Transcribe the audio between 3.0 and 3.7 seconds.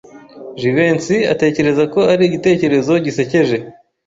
gisekeje.